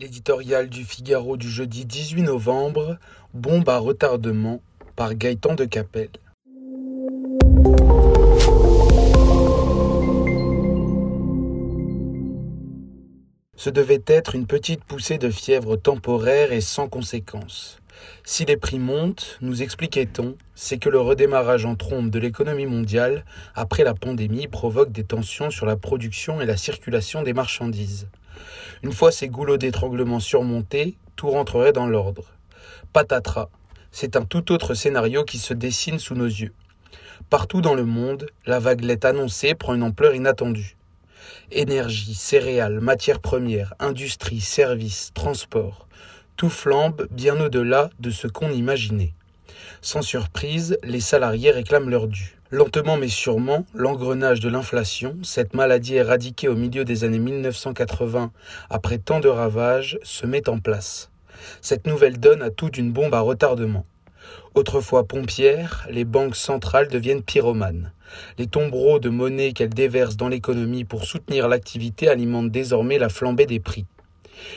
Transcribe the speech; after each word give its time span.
L'éditorial 0.00 0.70
du 0.70 0.86
Figaro 0.86 1.36
du 1.36 1.50
jeudi 1.50 1.84
18 1.84 2.22
novembre, 2.22 2.96
Bombe 3.34 3.68
à 3.68 3.76
retardement, 3.76 4.62
par 4.96 5.14
Gaëtan 5.14 5.54
de 5.54 5.66
Capelle. 5.66 6.08
Ce 13.56 13.68
devait 13.68 14.02
être 14.06 14.34
une 14.34 14.46
petite 14.46 14.84
poussée 14.84 15.18
de 15.18 15.28
fièvre 15.28 15.76
temporaire 15.76 16.50
et 16.54 16.62
sans 16.62 16.88
conséquence. 16.88 17.78
Si 18.24 18.46
les 18.46 18.56
prix 18.56 18.78
montent, 18.78 19.36
nous 19.42 19.62
expliquait-on, 19.62 20.34
c'est 20.54 20.78
que 20.78 20.88
le 20.88 20.98
redémarrage 20.98 21.66
en 21.66 21.74
trombe 21.74 22.08
de 22.08 22.18
l'économie 22.18 22.64
mondiale 22.64 23.26
après 23.54 23.84
la 23.84 23.92
pandémie 23.92 24.48
provoque 24.48 24.92
des 24.92 25.04
tensions 25.04 25.50
sur 25.50 25.66
la 25.66 25.76
production 25.76 26.40
et 26.40 26.46
la 26.46 26.56
circulation 26.56 27.22
des 27.22 27.34
marchandises. 27.34 28.08
Une 28.82 28.92
fois 28.92 29.12
ces 29.12 29.28
goulots 29.28 29.56
d'étranglement 29.56 30.20
surmontés, 30.20 30.96
tout 31.16 31.30
rentrerait 31.30 31.72
dans 31.72 31.86
l'ordre. 31.86 32.24
Patatras, 32.92 33.48
c'est 33.92 34.16
un 34.16 34.24
tout 34.24 34.52
autre 34.52 34.74
scénario 34.74 35.24
qui 35.24 35.38
se 35.38 35.54
dessine 35.54 35.98
sous 35.98 36.14
nos 36.14 36.26
yeux. 36.26 36.52
Partout 37.28 37.60
dans 37.60 37.74
le 37.74 37.84
monde, 37.84 38.26
la 38.46 38.58
vaguelette 38.58 39.04
annoncée 39.04 39.54
prend 39.54 39.74
une 39.74 39.82
ampleur 39.82 40.14
inattendue. 40.14 40.76
Énergie, 41.50 42.14
céréales, 42.14 42.80
matières 42.80 43.20
premières, 43.20 43.74
industrie, 43.78 44.40
services, 44.40 45.10
transport, 45.14 45.86
tout 46.36 46.48
flambe 46.48 47.06
bien 47.10 47.38
au-delà 47.40 47.90
de 48.00 48.10
ce 48.10 48.26
qu'on 48.26 48.50
imaginait. 48.50 49.14
Sans 49.82 50.02
surprise, 50.02 50.78
les 50.82 51.00
salariés 51.00 51.50
réclament 51.50 51.90
leur 51.90 52.06
dû. 52.06 52.39
Lentement 52.52 52.96
mais 52.96 53.06
sûrement, 53.06 53.64
l'engrenage 53.74 54.40
de 54.40 54.48
l'inflation, 54.48 55.16
cette 55.22 55.54
maladie 55.54 55.94
éradiquée 55.94 56.48
au 56.48 56.56
milieu 56.56 56.84
des 56.84 57.04
années 57.04 57.20
1980 57.20 58.32
après 58.68 58.98
tant 58.98 59.20
de 59.20 59.28
ravages, 59.28 60.00
se 60.02 60.26
met 60.26 60.48
en 60.48 60.58
place. 60.58 61.12
Cette 61.60 61.86
nouvelle 61.86 62.18
donne 62.18 62.42
à 62.42 62.50
tout 62.50 62.68
d'une 62.68 62.90
bombe 62.90 63.14
à 63.14 63.20
retardement. 63.20 63.86
Autrefois 64.56 65.04
pompières, 65.06 65.86
les 65.90 66.04
banques 66.04 66.34
centrales 66.34 66.88
deviennent 66.88 67.22
pyromanes. 67.22 67.92
Les 68.36 68.48
tombereaux 68.48 68.98
de 68.98 69.10
monnaie 69.10 69.52
qu'elles 69.52 69.68
déversent 69.68 70.16
dans 70.16 70.28
l'économie 70.28 70.82
pour 70.82 71.04
soutenir 71.04 71.46
l'activité 71.46 72.08
alimentent 72.08 72.50
désormais 72.50 72.98
la 72.98 73.08
flambée 73.08 73.46
des 73.46 73.60
prix 73.60 73.86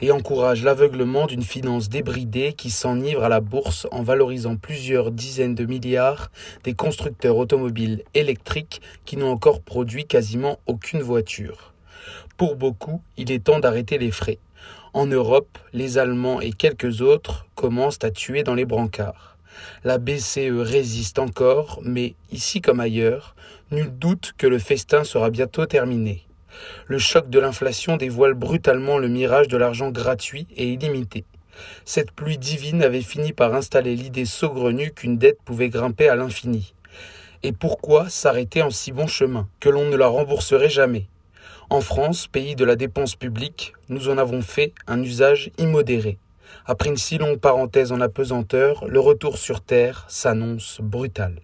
et 0.00 0.10
encouragent 0.10 0.62
l'aveuglement 0.64 1.26
d'une 1.26 1.42
finance 1.42 1.88
débridée 1.88 2.52
qui 2.52 2.70
s'enivre 2.70 3.24
à 3.24 3.28
la 3.28 3.40
bourse 3.40 3.86
en 3.90 4.02
valorisant 4.02 4.56
plusieurs 4.56 5.10
dizaines 5.10 5.54
de 5.54 5.66
milliards 5.66 6.30
des 6.64 6.74
constructeurs 6.74 7.36
automobiles 7.36 8.02
électriques 8.14 8.80
qui 9.04 9.16
n'ont 9.16 9.30
encore 9.30 9.60
produit 9.60 10.04
quasiment 10.04 10.58
aucune 10.66 11.02
voiture. 11.02 11.74
Pour 12.36 12.56
beaucoup, 12.56 13.00
il 13.16 13.30
est 13.30 13.44
temps 13.44 13.60
d'arrêter 13.60 13.98
les 13.98 14.10
frais. 14.10 14.38
En 14.92 15.06
Europe, 15.06 15.58
les 15.72 15.98
Allemands 15.98 16.40
et 16.40 16.52
quelques 16.52 17.00
autres 17.00 17.46
commencent 17.54 18.02
à 18.02 18.10
tuer 18.10 18.42
dans 18.42 18.54
les 18.54 18.64
brancards. 18.64 19.36
La 19.84 19.98
BCE 19.98 20.50
résiste 20.50 21.18
encore, 21.18 21.80
mais 21.82 22.14
ici 22.32 22.60
comme 22.60 22.80
ailleurs, 22.80 23.34
nul 23.70 23.90
doute 23.96 24.34
que 24.36 24.46
le 24.46 24.58
festin 24.58 25.04
sera 25.04 25.30
bientôt 25.30 25.66
terminé. 25.66 26.24
Le 26.86 26.98
choc 26.98 27.30
de 27.30 27.38
l'inflation 27.38 27.96
dévoile 27.96 28.34
brutalement 28.34 28.98
le 28.98 29.08
mirage 29.08 29.48
de 29.48 29.56
l'argent 29.56 29.90
gratuit 29.90 30.46
et 30.56 30.68
illimité. 30.68 31.24
Cette 31.84 32.10
pluie 32.10 32.38
divine 32.38 32.82
avait 32.82 33.00
fini 33.00 33.32
par 33.32 33.54
installer 33.54 33.94
l'idée 33.94 34.24
saugrenue 34.24 34.92
qu'une 34.92 35.18
dette 35.18 35.38
pouvait 35.44 35.68
grimper 35.68 36.08
à 36.08 36.16
l'infini. 36.16 36.74
Et 37.42 37.52
pourquoi 37.52 38.08
s'arrêter 38.08 38.62
en 38.62 38.70
si 38.70 38.90
bon 38.90 39.06
chemin, 39.06 39.48
que 39.60 39.68
l'on 39.68 39.84
ne 39.84 39.96
la 39.96 40.06
rembourserait 40.06 40.70
jamais? 40.70 41.08
En 41.70 41.80
France, 41.80 42.26
pays 42.26 42.56
de 42.56 42.64
la 42.64 42.76
dépense 42.76 43.16
publique, 43.16 43.74
nous 43.88 44.08
en 44.08 44.18
avons 44.18 44.42
fait 44.42 44.72
un 44.86 45.02
usage 45.02 45.50
immodéré. 45.58 46.18
Après 46.66 46.88
une 46.88 46.96
si 46.96 47.18
longue 47.18 47.38
parenthèse 47.38 47.92
en 47.92 48.00
apesanteur, 48.00 48.86
le 48.86 49.00
retour 49.00 49.38
sur 49.38 49.60
Terre 49.60 50.06
s'annonce 50.08 50.78
brutal. 50.80 51.40